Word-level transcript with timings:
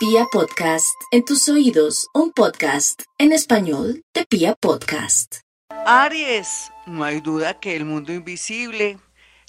Pia 0.00 0.24
Podcast, 0.32 0.98
en 1.10 1.26
tus 1.26 1.46
oídos, 1.50 2.08
un 2.14 2.32
podcast 2.32 3.02
en 3.18 3.32
español 3.32 4.02
de 4.14 4.24
Pia 4.24 4.54
Podcast. 4.54 5.40
Aries, 5.84 6.70
no 6.86 7.04
hay 7.04 7.20
duda 7.20 7.60
que 7.60 7.76
el 7.76 7.84
mundo 7.84 8.10
invisible 8.10 8.98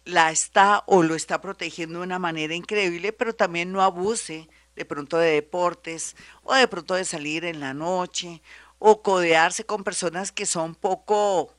la 0.03 0.29
está 0.29 0.83
o 0.87 1.03
lo 1.03 1.15
está 1.15 1.39
protegiendo 1.39 1.99
de 1.99 2.05
una 2.05 2.19
manera 2.19 2.53
increíble, 2.53 3.13
pero 3.13 3.33
también 3.33 3.71
no 3.71 3.81
abuse 3.81 4.49
de 4.75 4.83
pronto 4.83 5.17
de 5.17 5.31
deportes 5.31 6.17
o 6.43 6.53
de 6.53 6.67
pronto 6.67 6.95
de 6.95 7.05
salir 7.05 7.45
en 7.45 7.61
la 7.61 7.73
noche 7.73 8.41
o 8.77 9.01
codearse 9.01 9.63
con 9.63 9.85
personas 9.85 10.33
que 10.33 10.45
son 10.45 10.75
poco, 10.75 11.55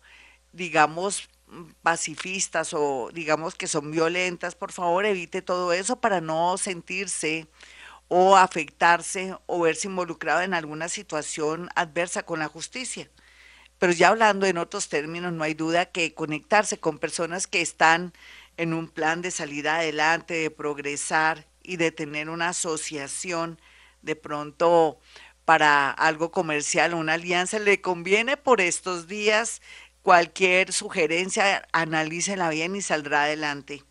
digamos, 0.52 1.30
pacifistas 1.80 2.74
o 2.74 3.08
digamos 3.14 3.54
que 3.54 3.68
son 3.68 3.90
violentas, 3.90 4.54
por 4.54 4.70
favor 4.70 5.06
evite 5.06 5.40
todo 5.40 5.72
eso 5.72 5.98
para 5.98 6.20
no 6.20 6.58
sentirse 6.58 7.48
o 8.14 8.36
afectarse 8.36 9.34
o 9.46 9.60
verse 9.60 9.88
involucrado 9.88 10.42
en 10.42 10.52
alguna 10.52 10.90
situación 10.90 11.70
adversa 11.74 12.24
con 12.24 12.40
la 12.40 12.48
justicia. 12.48 13.08
Pero 13.78 13.94
ya 13.94 14.08
hablando 14.08 14.44
en 14.44 14.58
otros 14.58 14.90
términos, 14.90 15.32
no 15.32 15.44
hay 15.44 15.54
duda 15.54 15.86
que 15.86 16.12
conectarse 16.12 16.78
con 16.78 16.98
personas 16.98 17.46
que 17.46 17.62
están 17.62 18.12
en 18.58 18.74
un 18.74 18.88
plan 18.88 19.22
de 19.22 19.30
salir 19.30 19.66
adelante, 19.66 20.34
de 20.34 20.50
progresar 20.50 21.46
y 21.62 21.76
de 21.76 21.90
tener 21.90 22.28
una 22.28 22.50
asociación 22.50 23.58
de 24.02 24.14
pronto 24.14 25.00
para 25.46 25.90
algo 25.90 26.30
comercial, 26.32 26.92
una 26.92 27.14
alianza, 27.14 27.60
le 27.60 27.80
conviene 27.80 28.36
por 28.36 28.60
estos 28.60 29.08
días 29.08 29.62
cualquier 30.02 30.74
sugerencia, 30.74 31.66
analícela 31.72 32.50
bien 32.50 32.76
y 32.76 32.82
saldrá 32.82 33.24
adelante. 33.24 33.84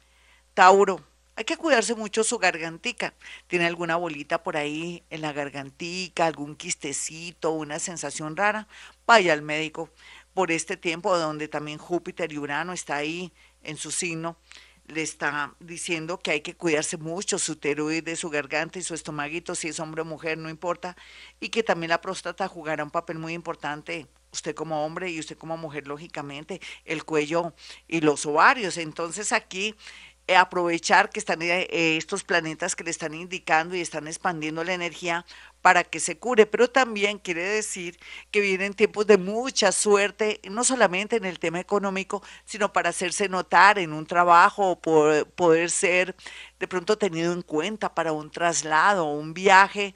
Tauro, 0.54 1.04
hay 1.42 1.46
que 1.46 1.58
cuidarse 1.58 1.96
mucho 1.96 2.24
su 2.24 2.38
gargantica. 2.38 3.16
¿Tiene 3.48 3.66
alguna 3.66 3.96
bolita 3.96 4.44
por 4.44 4.58
ahí 4.58 5.04
en 5.10 5.22
la 5.22 5.34
gargantica, 5.34 6.28
algún 6.28 6.56
quistecito, 6.56 7.50
una 7.50 7.80
sensación 7.80 8.38
rara? 8.38 8.68
Vaya 9.08 9.34
al 9.34 9.42
médico. 9.42 9.90
Por 10.36 10.52
este 10.52 10.78
tiempo 10.78 11.18
donde 11.18 11.48
también 11.48 11.80
Júpiter 11.80 12.32
y 12.32 12.38
Urano 12.38 12.74
está 12.74 12.98
ahí 12.98 13.34
en 13.64 13.78
su 13.78 13.90
signo, 13.90 14.38
le 14.86 15.02
está 15.02 15.56
diciendo 15.60 16.20
que 16.20 16.30
hay 16.30 16.42
que 16.42 16.56
cuidarse 16.56 16.98
mucho 16.98 17.40
su 17.40 17.56
tiroides, 17.56 18.20
su 18.20 18.30
garganta 18.30 18.78
y 18.78 18.84
su 18.84 18.94
estomaguito, 18.94 19.56
si 19.56 19.70
es 19.70 19.80
hombre 19.80 20.04
o 20.04 20.06
mujer, 20.06 20.38
no 20.38 20.48
importa, 20.48 20.96
y 21.40 21.50
que 21.50 21.64
también 21.64 21.90
la 21.90 22.02
próstata 22.02 22.48
jugará 22.48 22.84
un 22.84 22.92
papel 22.92 23.18
muy 23.18 23.34
importante, 23.34 24.08
usted 24.32 24.54
como 24.54 24.86
hombre 24.86 25.10
y 25.10 25.20
usted 25.20 25.38
como 25.38 25.58
mujer, 25.58 25.88
lógicamente, 25.88 26.62
el 26.86 27.04
cuello 27.04 27.54
y 27.88 28.02
los 28.02 28.26
ovarios. 28.26 28.78
Entonces 28.78 29.32
aquí 29.32 29.76
aprovechar 30.36 31.10
que 31.10 31.20
están 31.20 31.42
eh, 31.42 31.68
estos 31.98 32.24
planetas 32.24 32.76
que 32.76 32.84
le 32.84 32.92
están 32.92 33.14
indicando 33.14 33.76
y 33.76 33.82
están 33.82 34.08
expandiendo 34.08 34.64
la 34.64 34.74
energía 34.74 35.26
para 35.62 35.84
que 35.84 36.00
se 36.00 36.18
cure, 36.18 36.46
pero 36.46 36.70
también 36.70 37.20
quiere 37.20 37.44
decir 37.44 38.00
que 38.32 38.42
vienen 38.42 38.74
tiempos 38.74 39.06
de 39.08 39.18
mucha 39.18 39.72
suerte, 39.72 40.42
no 40.50 40.64
solamente 40.64 41.18
en 41.18 41.26
el 41.26 41.40
tema 41.40 41.60
económico, 41.60 42.24
sino 42.46 42.74
para 42.74 42.90
hacerse 42.90 43.30
notar 43.30 43.78
en 43.78 43.94
un 43.94 44.06
trabajo 44.06 44.72
o 44.72 45.26
poder 45.36 45.70
ser 45.70 46.16
de 46.60 46.68
pronto 46.68 46.98
tenido 46.98 47.34
en 47.34 47.44
cuenta 47.44 47.94
para 47.94 48.12
un 48.12 48.32
traslado 48.32 49.06
o 49.06 49.14
un 49.14 49.34
viaje 49.34 49.94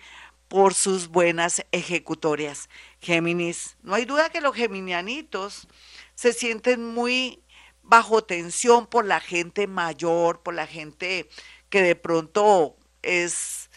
por 0.47 0.73
sus 0.73 1.07
buenas 1.07 1.65
ejecutorias. 1.71 2.69
Géminis, 3.01 3.77
no 3.81 3.95
hay 3.95 4.05
duda 4.05 4.29
que 4.29 4.41
los 4.41 4.55
geminianitos 4.55 5.67
se 6.13 6.33
sienten 6.33 6.85
muy 6.85 7.41
bajo 7.85 8.23
tensión 8.23 8.87
por 8.87 9.05
la 9.05 9.19
gente 9.19 9.67
mayor, 9.67 10.41
por 10.41 10.53
la 10.53 10.67
gente 10.67 11.29
que 11.69 11.81
de 11.81 11.95
pronto 11.95 12.75
es 13.01 13.69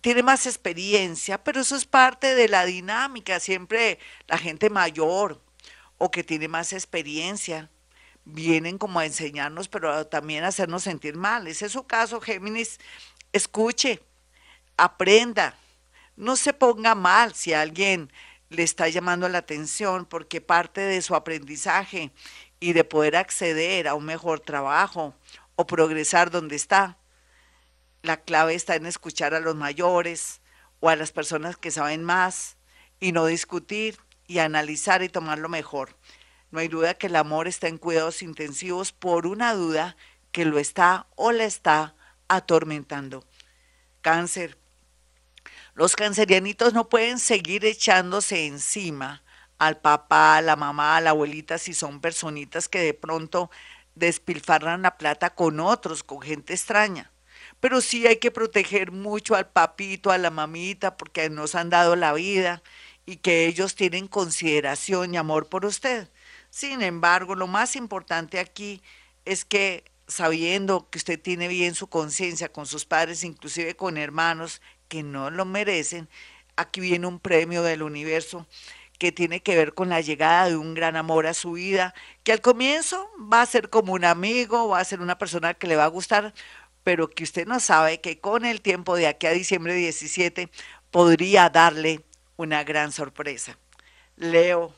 tiene 0.00 0.24
más 0.24 0.46
experiencia, 0.46 1.42
pero 1.44 1.60
eso 1.60 1.76
es 1.76 1.86
parte 1.86 2.34
de 2.34 2.48
la 2.48 2.64
dinámica, 2.64 3.38
siempre 3.38 4.00
la 4.26 4.36
gente 4.36 4.68
mayor 4.68 5.40
o 5.96 6.10
que 6.10 6.24
tiene 6.24 6.48
más 6.48 6.72
experiencia 6.72 7.70
vienen 8.24 8.78
como 8.78 8.98
a 8.98 9.06
enseñarnos, 9.06 9.68
pero 9.68 10.06
también 10.08 10.42
a 10.42 10.48
hacernos 10.48 10.82
sentir 10.82 11.16
mal. 11.16 11.46
Ese 11.46 11.66
es 11.66 11.72
su 11.72 11.84
caso, 11.86 12.20
Géminis. 12.20 12.80
Escuche, 13.32 14.02
aprenda, 14.76 15.56
no 16.16 16.34
se 16.34 16.52
ponga 16.52 16.96
mal 16.96 17.34
si 17.34 17.52
alguien 17.52 18.12
le 18.48 18.64
está 18.64 18.88
llamando 18.88 19.28
la 19.28 19.38
atención, 19.38 20.04
porque 20.04 20.40
parte 20.40 20.80
de 20.80 21.00
su 21.00 21.14
aprendizaje 21.14 22.10
y 22.62 22.74
de 22.74 22.84
poder 22.84 23.16
acceder 23.16 23.88
a 23.88 23.94
un 23.94 24.04
mejor 24.04 24.38
trabajo 24.38 25.16
o 25.56 25.66
progresar 25.66 26.30
donde 26.30 26.54
está. 26.54 26.96
La 28.02 28.18
clave 28.18 28.54
está 28.54 28.76
en 28.76 28.86
escuchar 28.86 29.34
a 29.34 29.40
los 29.40 29.56
mayores 29.56 30.40
o 30.78 30.88
a 30.88 30.94
las 30.94 31.10
personas 31.10 31.56
que 31.56 31.72
saben 31.72 32.04
más 32.04 32.56
y 33.00 33.10
no 33.10 33.26
discutir 33.26 33.98
y 34.28 34.38
analizar 34.38 35.02
y 35.02 35.08
tomar 35.08 35.40
lo 35.40 35.48
mejor. 35.48 35.96
No 36.52 36.60
hay 36.60 36.68
duda 36.68 36.94
que 36.94 37.08
el 37.08 37.16
amor 37.16 37.48
está 37.48 37.66
en 37.66 37.78
cuidados 37.78 38.22
intensivos 38.22 38.92
por 38.92 39.26
una 39.26 39.54
duda 39.54 39.96
que 40.30 40.44
lo 40.44 40.60
está 40.60 41.08
o 41.16 41.32
la 41.32 41.46
está 41.46 41.96
atormentando. 42.28 43.24
Cáncer. 44.02 44.56
Los 45.74 45.96
cancerianitos 45.96 46.74
no 46.74 46.88
pueden 46.88 47.18
seguir 47.18 47.64
echándose 47.64 48.46
encima 48.46 49.24
al 49.66 49.78
papá, 49.78 50.38
a 50.38 50.42
la 50.42 50.56
mamá, 50.56 50.96
a 50.96 51.00
la 51.00 51.10
abuelita, 51.10 51.56
si 51.56 51.72
son 51.72 52.00
personitas 52.00 52.68
que 52.68 52.80
de 52.80 52.94
pronto 52.94 53.48
despilfarran 53.94 54.82
la 54.82 54.98
plata 54.98 55.30
con 55.30 55.60
otros, 55.60 56.02
con 56.02 56.20
gente 56.20 56.52
extraña. 56.52 57.12
Pero 57.60 57.80
sí 57.80 58.06
hay 58.08 58.16
que 58.16 58.32
proteger 58.32 58.90
mucho 58.90 59.36
al 59.36 59.48
papito, 59.48 60.10
a 60.10 60.18
la 60.18 60.30
mamita, 60.30 60.96
porque 60.96 61.30
nos 61.30 61.54
han 61.54 61.70
dado 61.70 61.94
la 61.94 62.12
vida 62.12 62.60
y 63.06 63.16
que 63.18 63.46
ellos 63.46 63.76
tienen 63.76 64.08
consideración 64.08 65.14
y 65.14 65.16
amor 65.16 65.48
por 65.48 65.64
usted. 65.64 66.08
Sin 66.50 66.82
embargo, 66.82 67.36
lo 67.36 67.46
más 67.46 67.76
importante 67.76 68.40
aquí 68.40 68.82
es 69.24 69.44
que 69.44 69.84
sabiendo 70.08 70.90
que 70.90 70.98
usted 70.98 71.20
tiene 71.20 71.46
bien 71.46 71.76
su 71.76 71.86
conciencia 71.86 72.50
con 72.50 72.66
sus 72.66 72.84
padres, 72.84 73.22
inclusive 73.22 73.76
con 73.76 73.96
hermanos 73.96 74.60
que 74.88 75.04
no 75.04 75.30
lo 75.30 75.44
merecen, 75.44 76.08
aquí 76.56 76.80
viene 76.80 77.06
un 77.06 77.20
premio 77.20 77.62
del 77.62 77.82
universo 77.82 78.46
que 79.02 79.10
tiene 79.10 79.42
que 79.42 79.56
ver 79.56 79.74
con 79.74 79.88
la 79.88 80.00
llegada 80.00 80.48
de 80.48 80.56
un 80.56 80.74
gran 80.74 80.94
amor 80.94 81.26
a 81.26 81.34
su 81.34 81.54
vida, 81.54 81.92
que 82.22 82.30
al 82.30 82.40
comienzo 82.40 83.10
va 83.20 83.42
a 83.42 83.46
ser 83.46 83.68
como 83.68 83.94
un 83.94 84.04
amigo, 84.04 84.68
va 84.68 84.78
a 84.78 84.84
ser 84.84 85.00
una 85.00 85.18
persona 85.18 85.54
que 85.54 85.66
le 85.66 85.74
va 85.74 85.86
a 85.86 85.88
gustar, 85.88 86.32
pero 86.84 87.10
que 87.10 87.24
usted 87.24 87.44
no 87.44 87.58
sabe 87.58 88.00
que 88.00 88.20
con 88.20 88.44
el 88.44 88.60
tiempo 88.60 88.94
de 88.94 89.08
aquí 89.08 89.26
a 89.26 89.32
diciembre 89.32 89.74
17 89.74 90.50
podría 90.92 91.50
darle 91.50 92.04
una 92.36 92.62
gran 92.62 92.92
sorpresa. 92.92 93.58
Leo. 94.14 94.72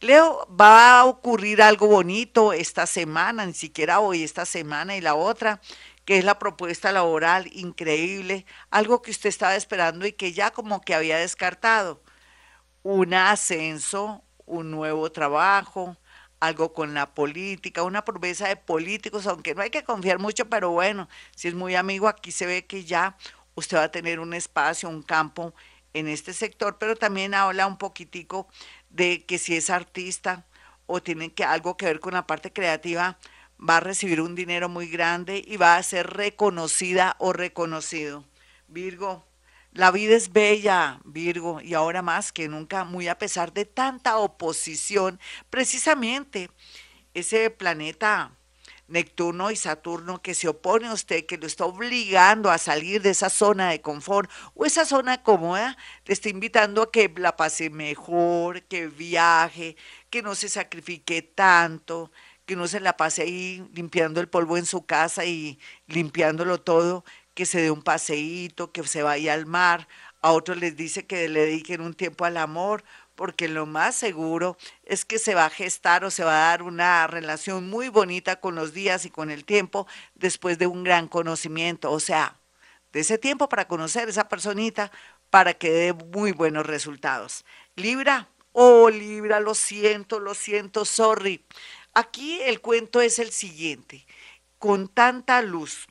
Leo, 0.00 0.46
va 0.54 1.00
a 1.00 1.06
ocurrir 1.06 1.62
algo 1.62 1.86
bonito 1.86 2.52
esta 2.52 2.84
semana, 2.84 3.46
ni 3.46 3.54
siquiera 3.54 4.00
hoy, 4.00 4.24
esta 4.24 4.44
semana 4.44 4.94
y 4.94 5.00
la 5.00 5.14
otra, 5.14 5.62
que 6.04 6.18
es 6.18 6.24
la 6.26 6.38
propuesta 6.38 6.92
laboral 6.92 7.48
increíble, 7.54 8.44
algo 8.70 9.00
que 9.00 9.10
usted 9.10 9.30
estaba 9.30 9.56
esperando 9.56 10.06
y 10.06 10.12
que 10.12 10.34
ya 10.34 10.50
como 10.50 10.82
que 10.82 10.94
había 10.94 11.16
descartado 11.16 12.02
un 12.90 13.12
ascenso, 13.12 14.24
un 14.46 14.70
nuevo 14.70 15.12
trabajo, 15.12 15.98
algo 16.40 16.72
con 16.72 16.94
la 16.94 17.12
política, 17.12 17.82
una 17.82 18.02
promesa 18.02 18.48
de 18.48 18.56
políticos, 18.56 19.26
aunque 19.26 19.54
no 19.54 19.60
hay 19.60 19.68
que 19.68 19.84
confiar 19.84 20.18
mucho, 20.18 20.48
pero 20.48 20.70
bueno, 20.70 21.06
si 21.36 21.48
es 21.48 21.54
muy 21.54 21.74
amigo, 21.74 22.08
aquí 22.08 22.32
se 22.32 22.46
ve 22.46 22.64
que 22.64 22.84
ya 22.84 23.18
usted 23.56 23.76
va 23.76 23.82
a 23.82 23.90
tener 23.90 24.20
un 24.20 24.32
espacio, 24.32 24.88
un 24.88 25.02
campo 25.02 25.52
en 25.92 26.08
este 26.08 26.32
sector, 26.32 26.78
pero 26.78 26.96
también 26.96 27.34
habla 27.34 27.66
un 27.66 27.76
poquitico 27.76 28.48
de 28.88 29.26
que 29.26 29.36
si 29.36 29.54
es 29.54 29.68
artista 29.68 30.46
o 30.86 31.02
tiene 31.02 31.34
que 31.34 31.44
algo 31.44 31.76
que 31.76 31.84
ver 31.84 32.00
con 32.00 32.14
la 32.14 32.26
parte 32.26 32.54
creativa, 32.54 33.18
va 33.60 33.76
a 33.76 33.80
recibir 33.80 34.22
un 34.22 34.34
dinero 34.34 34.70
muy 34.70 34.88
grande 34.88 35.44
y 35.46 35.58
va 35.58 35.76
a 35.76 35.82
ser 35.82 36.06
reconocida 36.06 37.16
o 37.18 37.34
reconocido. 37.34 38.24
Virgo, 38.66 39.27
la 39.72 39.90
vida 39.90 40.16
es 40.16 40.32
bella, 40.32 41.00
Virgo, 41.04 41.60
y 41.60 41.74
ahora 41.74 42.02
más 42.02 42.32
que 42.32 42.48
nunca, 42.48 42.84
muy 42.84 43.08
a 43.08 43.18
pesar 43.18 43.52
de 43.52 43.64
tanta 43.64 44.18
oposición, 44.18 45.20
precisamente 45.50 46.50
ese 47.14 47.50
planeta 47.50 48.32
Neptuno 48.88 49.50
y 49.50 49.56
Saturno 49.56 50.22
que 50.22 50.34
se 50.34 50.48
opone 50.48 50.88
a 50.88 50.94
usted, 50.94 51.26
que 51.26 51.36
lo 51.36 51.46
está 51.46 51.66
obligando 51.66 52.50
a 52.50 52.56
salir 52.56 53.02
de 53.02 53.10
esa 53.10 53.28
zona 53.28 53.70
de 53.70 53.82
confort 53.82 54.30
o 54.54 54.64
esa 54.64 54.86
zona 54.86 55.22
cómoda, 55.22 55.76
le 56.06 56.14
está 56.14 56.30
invitando 56.30 56.82
a 56.82 56.90
que 56.90 57.12
la 57.16 57.36
pase 57.36 57.68
mejor, 57.68 58.62
que 58.62 58.88
viaje, 58.88 59.76
que 60.08 60.22
no 60.22 60.34
se 60.34 60.48
sacrifique 60.48 61.20
tanto, 61.20 62.10
que 62.46 62.56
no 62.56 62.66
se 62.66 62.80
la 62.80 62.96
pase 62.96 63.22
ahí 63.22 63.68
limpiando 63.74 64.22
el 64.22 64.28
polvo 64.28 64.56
en 64.56 64.64
su 64.64 64.86
casa 64.86 65.26
y 65.26 65.58
limpiándolo 65.86 66.58
todo, 66.62 67.04
que 67.38 67.46
se 67.46 67.60
dé 67.60 67.70
un 67.70 67.82
paseíto, 67.82 68.72
que 68.72 68.82
se 68.82 69.04
vaya 69.04 69.32
al 69.32 69.46
mar, 69.46 69.86
a 70.22 70.32
otros 70.32 70.56
les 70.56 70.74
dice 70.74 71.06
que 71.06 71.28
le 71.28 71.42
dediquen 71.42 71.80
un 71.82 71.94
tiempo 71.94 72.24
al 72.24 72.36
amor, 72.36 72.82
porque 73.14 73.46
lo 73.46 73.64
más 73.64 73.94
seguro 73.94 74.56
es 74.82 75.04
que 75.04 75.20
se 75.20 75.36
va 75.36 75.44
a 75.44 75.50
gestar 75.50 76.04
o 76.04 76.10
se 76.10 76.24
va 76.24 76.32
a 76.32 76.48
dar 76.48 76.64
una 76.64 77.06
relación 77.06 77.70
muy 77.70 77.90
bonita 77.90 78.40
con 78.40 78.56
los 78.56 78.72
días 78.72 79.04
y 79.04 79.10
con 79.10 79.30
el 79.30 79.44
tiempo 79.44 79.86
después 80.16 80.58
de 80.58 80.66
un 80.66 80.82
gran 80.82 81.06
conocimiento. 81.06 81.92
O 81.92 82.00
sea, 82.00 82.34
de 82.92 82.98
ese 82.98 83.18
tiempo 83.18 83.48
para 83.48 83.68
conocer 83.68 84.08
a 84.08 84.10
esa 84.10 84.28
personita 84.28 84.90
para 85.30 85.54
que 85.54 85.70
dé 85.70 85.92
muy 85.92 86.32
buenos 86.32 86.66
resultados. 86.66 87.44
Libra, 87.76 88.28
oh 88.50 88.90
Libra, 88.90 89.38
lo 89.38 89.54
siento, 89.54 90.18
lo 90.18 90.34
siento, 90.34 90.84
sorry. 90.84 91.44
Aquí 91.94 92.40
el 92.42 92.60
cuento 92.60 93.00
es 93.00 93.20
el 93.20 93.30
siguiente. 93.30 94.08
Con 94.58 94.88
tanta 94.88 95.40
luz, 95.40 95.86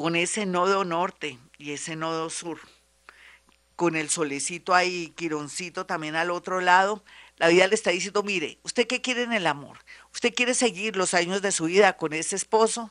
con 0.00 0.16
ese 0.16 0.46
nodo 0.46 0.82
norte 0.86 1.38
y 1.58 1.72
ese 1.72 1.94
nodo 1.94 2.30
sur, 2.30 2.58
con 3.76 3.96
el 3.96 4.08
solecito 4.08 4.74
ahí, 4.74 5.12
quironcito 5.14 5.84
también 5.84 6.16
al 6.16 6.30
otro 6.30 6.62
lado, 6.62 7.04
la 7.36 7.48
vida 7.48 7.66
le 7.66 7.74
está 7.74 7.90
diciendo, 7.90 8.22
mire, 8.22 8.56
¿usted 8.62 8.86
qué 8.86 9.02
quiere 9.02 9.24
en 9.24 9.34
el 9.34 9.46
amor? 9.46 9.76
¿Usted 10.14 10.32
quiere 10.32 10.54
seguir 10.54 10.96
los 10.96 11.12
años 11.12 11.42
de 11.42 11.52
su 11.52 11.64
vida 11.64 11.98
con 11.98 12.14
ese 12.14 12.34
esposo? 12.34 12.90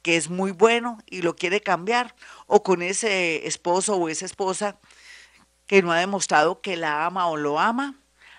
que 0.00 0.16
es 0.16 0.30
muy 0.30 0.52
bueno 0.52 0.98
y 1.04 1.20
lo 1.20 1.36
quiere 1.36 1.60
cambiar, 1.60 2.14
o 2.46 2.62
con 2.62 2.80
ese 2.80 3.46
esposo 3.46 3.96
o 3.96 4.08
esa 4.08 4.24
esposa 4.24 4.78
que 5.66 5.82
no 5.82 5.92
ha 5.92 5.98
demostrado 5.98 6.62
que 6.62 6.76
la 6.76 7.04
ama 7.04 7.26
o 7.26 7.36
lo 7.36 7.60
ama, 7.60 7.96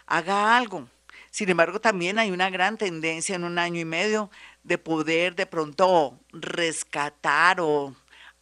haga 0.08 0.58
algo. 0.58 0.90
Sin 1.30 1.50
embargo, 1.50 1.80
también 1.80 2.18
hay 2.18 2.31
una 2.31 2.50
gran 2.50 2.78
tendencia 2.78 3.36
en 3.36 3.44
un 3.44 3.60
año 3.60 3.80
y 3.80 3.86
medio 3.86 4.31
de 4.64 4.80
poder 4.80 5.36
de 5.36 5.46
pronto 5.46 6.19
rescatar 6.31 7.62
o 7.62 7.94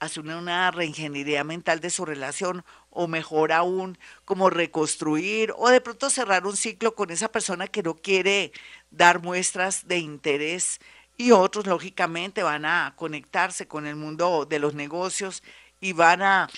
hacer 0.05 0.23
una 0.23 0.71
reingeniería 0.71 1.43
mental 1.43 1.79
de 1.79 1.89
su 1.89 2.05
relación 2.05 2.63
o 2.89 3.07
mejor 3.07 3.51
aún, 3.51 3.97
como 4.23 4.49
reconstruir 4.49 5.53
o 5.57 5.69
de 5.69 5.81
pronto 5.81 6.09
cerrar 6.09 6.45
un 6.45 6.55
ciclo 6.55 6.95
con 6.95 7.11
esa 7.11 7.31
persona 7.31 7.67
que 7.67 7.83
no 7.83 7.95
quiere 7.95 8.51
dar 8.91 9.21
muestras 9.21 9.87
de 9.87 9.97
interés 9.97 10.79
y 11.17 11.31
otros 11.31 11.65
lógicamente 11.65 12.43
van 12.43 12.65
a 12.65 12.93
conectarse 12.95 13.67
con 13.67 13.85
el 13.87 13.95
mundo 13.95 14.45
de 14.45 14.59
los 14.59 14.73
negocios 14.73 15.43
y 15.79 15.93
van 15.93 16.21
a, 16.21 16.49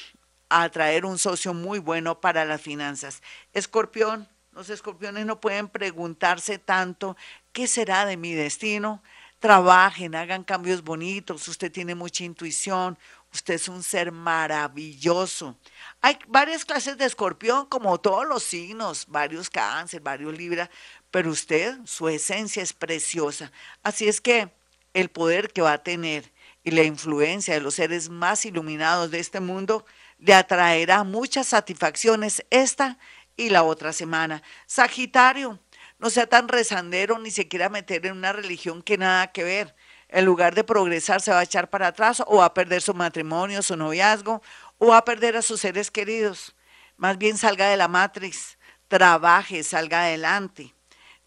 atraer 0.49 1.05
un 1.05 1.17
socio 1.17 1.53
muy 1.53 1.79
bueno 1.79 2.21
para 2.21 2.45
las 2.45 2.61
finanzas. 2.61 3.21
Escorpión, 3.53 4.29
los 4.53 4.69
escorpiones 4.69 5.25
no 5.25 5.41
pueden 5.41 5.67
preguntarse 5.67 6.57
tanto, 6.57 7.17
¿qué 7.51 7.67
será 7.67 8.05
de 8.05 8.15
mi 8.15 8.33
destino? 8.33 9.03
Trabajen, 9.39 10.15
hagan 10.15 10.45
cambios 10.45 10.83
bonitos, 10.83 11.47
usted 11.49 11.69
tiene 11.69 11.95
mucha 11.95 12.23
intuición, 12.23 12.97
usted 13.33 13.55
es 13.55 13.67
un 13.67 13.83
ser 13.83 14.11
maravilloso. 14.11 15.57
Hay 16.01 16.17
varias 16.27 16.65
clases 16.65 16.97
de 16.97 17.05
escorpión, 17.05 17.65
como 17.65 17.99
todos 17.99 18.27
los 18.27 18.43
signos, 18.43 19.05
varios 19.07 19.49
cáncer, 19.49 20.01
varios 20.01 20.37
libra, 20.37 20.69
pero 21.11 21.29
usted, 21.29 21.77
su 21.85 22.09
esencia 22.09 22.63
es 22.63 22.73
preciosa. 22.73 23.51
Así 23.83 24.07
es 24.07 24.21
que 24.21 24.51
el 24.93 25.09
poder 25.09 25.51
que 25.51 25.61
va 25.61 25.73
a 25.73 25.83
tener 25.83 26.31
y 26.63 26.71
la 26.71 26.83
influencia 26.83 27.53
de 27.53 27.61
los 27.61 27.75
seres 27.75 28.09
más 28.09 28.45
iluminados 28.45 29.11
de 29.11 29.19
este 29.19 29.39
mundo 29.39 29.85
le 30.17 30.33
atraerá 30.33 31.03
muchas 31.03 31.47
satisfacciones 31.47 32.45
esta 32.49 32.97
y 33.35 33.49
la 33.49 33.63
otra 33.63 33.93
semana. 33.93 34.41
Sagitario, 34.65 35.59
no 35.99 36.09
sea 36.09 36.27
tan 36.27 36.47
rezandero 36.47 37.19
ni 37.19 37.31
se 37.31 37.47
quiera 37.47 37.69
meter 37.69 38.05
en 38.05 38.17
una 38.17 38.33
religión 38.33 38.81
que 38.81 38.97
nada 38.97 39.31
que 39.31 39.43
ver. 39.43 39.75
En 40.09 40.25
lugar 40.25 40.55
de 40.55 40.63
progresar, 40.63 41.21
se 41.21 41.31
va 41.31 41.39
a 41.39 41.43
echar 41.43 41.69
para 41.69 41.87
atrás 41.87 42.23
o 42.25 42.37
va 42.37 42.45
a 42.45 42.53
perder 42.53 42.81
su 42.81 42.93
matrimonio, 42.93 43.61
su 43.61 43.75
noviazgo, 43.75 44.41
o 44.77 44.87
va 44.87 44.97
a 44.97 45.05
perder 45.05 45.35
a 45.35 45.41
sus 45.41 45.61
seres 45.61 45.91
queridos. 45.91 46.55
Más 46.95 47.17
bien 47.17 47.37
salga 47.37 47.69
de 47.69 47.77
la 47.77 47.87
matriz, 47.87 48.57
trabaje, 48.87 49.63
salga 49.63 50.03
adelante 50.03 50.73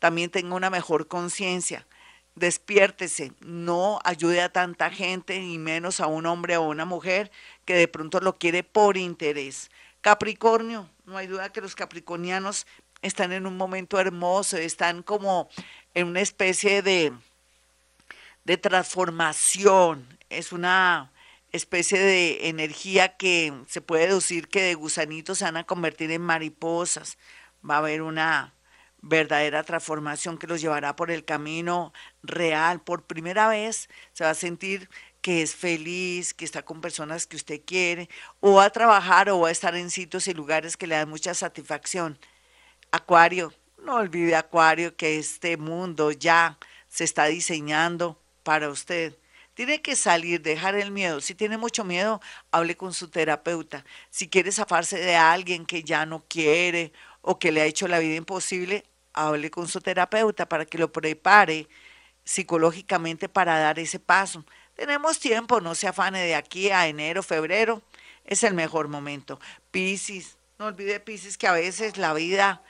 también 0.01 0.31
tenga 0.31 0.57
una 0.57 0.71
mejor 0.71 1.07
conciencia. 1.07 1.87
Despiértese, 2.35 3.33
no 3.41 4.01
ayude 4.03 4.41
a 4.41 4.51
tanta 4.51 4.91
gente 4.91 5.37
y 5.37 5.59
menos 5.59 6.01
a 6.01 6.07
un 6.07 6.27
hombre 6.27 6.57
o 6.57 6.63
una 6.63 6.87
mujer 6.87 7.31
que 7.65 7.75
de 7.75 7.87
pronto 7.87 8.19
lo 8.21 8.39
quiere 8.39 8.65
por 8.65 8.97
interés. 8.97 9.71
Capricornio, 10.01 10.89
no 11.05 11.19
hay 11.19 11.27
duda 11.27 11.53
que 11.53 11.61
los 11.61 11.77
capricornianos 11.77 12.67
están 13.03 13.33
en 13.33 13.47
un 13.47 13.57
momento 13.57 14.01
hermoso, 14.01 14.57
están 14.57 15.03
como 15.03 15.51
en 15.93 16.07
una 16.07 16.21
especie 16.21 16.83
de, 16.83 17.13
de 18.51 18.59
transformación, 18.59 20.19
es 20.29 20.51
una 20.51 21.13
especie 21.53 22.01
de 22.01 22.49
energía 22.49 23.17
que 23.17 23.55
se 23.69 23.81
puede 23.81 24.09
deducir 24.09 24.49
que 24.49 24.61
de 24.61 24.75
gusanitos 24.75 25.39
se 25.39 25.45
van 25.45 25.57
a 25.57 25.63
convertir 25.63 26.11
en 26.11 26.23
mariposas, 26.23 27.17
va 27.69 27.77
a 27.77 27.79
haber 27.79 28.03
una 28.03 28.53
verdadera 29.03 29.63
transformación 29.63 30.37
que 30.37 30.49
los 30.49 30.61
llevará 30.61 30.97
por 30.97 31.13
el 31.13 31.25
camino 31.25 31.93
real. 32.25 32.81
Por 32.83 33.05
primera 33.05 33.47
vez 33.47 33.89
se 34.15 34.25
va 34.25 34.31
a 34.31 34.35
sentir 34.35 34.91
que 35.21 35.43
es 35.43 35.55
feliz, 35.55 36.35
que 36.35 36.45
está 36.45 36.65
con 36.65 36.81
personas 36.81 37.29
que 37.29 37.37
usted 37.37 37.61
quiere, 37.65 38.09
o 38.41 38.55
va 38.55 38.65
a 38.65 38.71
trabajar 38.71 39.31
o 39.31 39.39
va 39.39 39.51
a 39.51 39.53
estar 39.53 39.77
en 39.77 39.91
sitios 39.91 40.27
y 40.27 40.35
lugares 40.35 40.77
que 40.77 40.89
le 40.89 40.97
dan 40.97 41.09
mucha 41.09 41.35
satisfacción. 41.35 42.19
Acuario, 42.91 43.55
no 43.85 43.95
olvide 43.95 44.35
Acuario 44.35 44.97
que 44.97 45.19
este 45.19 45.57
mundo 45.57 46.11
ya 46.11 46.59
se 46.89 47.05
está 47.05 47.27
diseñando 47.27 48.20
para 48.43 48.69
usted. 48.69 49.17
Tiene 49.55 49.83
que 49.83 49.97
salir, 49.97 50.41
dejar 50.41 50.75
el 50.75 50.91
miedo. 50.91 51.21
Si 51.21 51.35
tiene 51.35 51.59
mucho 51.59 51.85
miedo, 51.85 52.21
hable 52.51 52.77
con 52.77 52.95
su 52.95 53.09
terapeuta. 53.09 53.85
Si 54.09 54.29
quiere 54.29 54.53
zafarse 54.53 54.99
de 54.99 55.17
alguien 55.17 55.67
que 55.67 55.83
ya 55.83 56.07
no 56.07 56.25
quiere 56.29 56.93
o 57.21 57.39
que 57.39 57.53
le 57.53 57.61
ha 57.61 57.67
hecho 57.67 57.89
la 57.89 57.99
vida 57.99 58.15
imposible, 58.15 58.85
hable 59.13 59.51
con 59.51 59.69
su 59.69 59.81
terapeuta 59.81 60.49
para 60.49 60.65
que 60.65 60.79
lo 60.79 60.93
prepare 60.93 61.69
psicológicamente 62.25 63.29
para 63.29 63.59
dar 63.59 63.79
ese 63.79 63.99
paso. 63.99 64.45
Tenemos 64.75 65.19
tiempo, 65.19 65.61
no 65.61 65.75
se 65.75 65.89
afane 65.89 66.23
de 66.23 66.35
aquí 66.35 66.71
a 66.71 66.87
enero, 66.87 67.23
febrero, 67.23 67.83
es 68.25 68.45
el 68.45 68.55
mejor 68.55 68.89
momento. 68.89 69.41
Piscis, 69.71 70.37
no 70.59 70.67
olvide 70.67 71.01
Piscis 71.01 71.37
que 71.37 71.49
a 71.49 71.53
veces 71.53 71.97
la 71.97 72.15
vida 72.15 72.63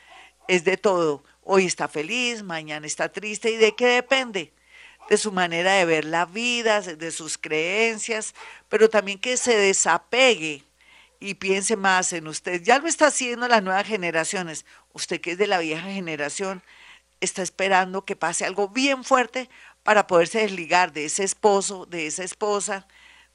es 0.48 0.64
de 0.64 0.76
todo. 0.76 1.22
Hoy 1.42 1.66
está 1.66 1.88
feliz, 1.88 2.42
mañana 2.42 2.86
está 2.86 3.10
triste 3.10 3.50
y 3.50 3.56
de 3.56 3.74
qué 3.76 3.86
depende? 3.86 4.52
De 5.10 5.18
su 5.18 5.32
manera 5.32 5.74
de 5.74 5.84
ver 5.84 6.04
la 6.04 6.24
vida, 6.24 6.80
de 6.80 7.10
sus 7.10 7.36
creencias, 7.36 8.32
pero 8.68 8.88
también 8.88 9.18
que 9.18 9.36
se 9.36 9.56
desapegue 9.56 10.62
y 11.18 11.34
piense 11.34 11.74
más 11.76 12.12
en 12.12 12.28
usted. 12.28 12.62
Ya 12.62 12.78
lo 12.78 12.86
está 12.86 13.08
haciendo 13.08 13.48
las 13.48 13.62
nuevas 13.62 13.86
generaciones. 13.88 14.64
Usted 14.92 15.20
que 15.20 15.32
es 15.32 15.38
de 15.38 15.48
la 15.48 15.58
vieja 15.58 15.82
generación, 15.92 16.62
está 17.20 17.42
esperando 17.42 18.04
que 18.04 18.14
pase 18.14 18.44
algo 18.44 18.68
bien 18.68 19.02
fuerte 19.02 19.50
para 19.82 20.06
poderse 20.06 20.42
desligar 20.42 20.92
de 20.92 21.06
ese 21.06 21.24
esposo, 21.24 21.86
de 21.86 22.06
esa 22.06 22.22
esposa, 22.22 22.86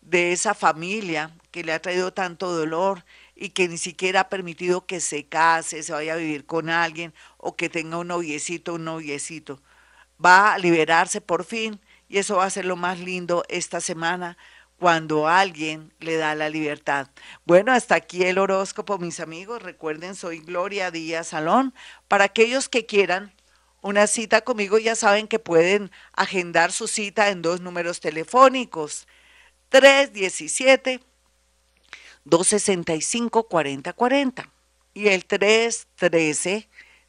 de 0.01 0.31
esa 0.31 0.53
familia 0.53 1.35
que 1.51 1.65
le 1.65 1.73
ha 1.73 1.81
traído 1.81 2.13
tanto 2.13 2.51
dolor 2.51 3.03
y 3.35 3.49
que 3.49 3.67
ni 3.67 3.77
siquiera 3.77 4.21
ha 4.21 4.29
permitido 4.29 4.85
que 4.85 5.01
se 5.01 5.25
case, 5.25 5.83
se 5.83 5.91
vaya 5.91 6.13
a 6.13 6.17
vivir 6.17 6.45
con 6.45 6.69
alguien 6.69 7.13
o 7.37 7.57
que 7.57 7.69
tenga 7.69 7.97
un 7.97 8.07
noviecito, 8.07 8.75
un 8.75 8.85
noviecito. 8.85 9.61
Va 10.23 10.53
a 10.53 10.57
liberarse 10.57 11.21
por 11.21 11.43
fin 11.43 11.79
y 12.07 12.17
eso 12.17 12.37
va 12.37 12.45
a 12.45 12.49
ser 12.49 12.65
lo 12.65 12.75
más 12.75 12.99
lindo 12.99 13.43
esta 13.49 13.81
semana 13.81 14.37
cuando 14.77 15.27
alguien 15.27 15.93
le 15.99 16.17
da 16.17 16.35
la 16.35 16.49
libertad. 16.49 17.07
Bueno, 17.45 17.71
hasta 17.71 17.95
aquí 17.95 18.23
el 18.23 18.37
horóscopo, 18.37 18.97
mis 18.97 19.19
amigos. 19.19 19.61
Recuerden, 19.61 20.15
soy 20.15 20.39
Gloria 20.39 20.91
Díaz 20.91 21.27
Salón. 21.27 21.73
Para 22.07 22.25
aquellos 22.25 22.69
que 22.69 22.85
quieran 22.85 23.33
una 23.81 24.07
cita 24.07 24.41
conmigo, 24.41 24.77
ya 24.77 24.95
saben 24.95 25.27
que 25.27 25.39
pueden 25.39 25.91
agendar 26.13 26.71
su 26.71 26.87
cita 26.87 27.29
en 27.29 27.41
dos 27.41 27.61
números 27.61 27.99
telefónicos. 27.99 29.07
317 29.69 30.99
265 32.25 33.47
4040 33.47 34.49
y 34.93 35.09
el 35.09 35.25
313 35.25 36.67